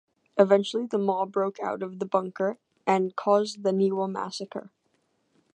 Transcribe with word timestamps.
Eventually 0.35 0.87
the 0.87 0.97
Maw 0.97 1.27
broke 1.27 1.59
out 1.59 1.83
of 1.83 1.99
the 1.99 2.07
bunker 2.07 2.57
and 2.87 3.15
caused 3.15 3.61
the 3.61 3.69
Niwa 3.71 4.09
Massacre. 4.11 4.71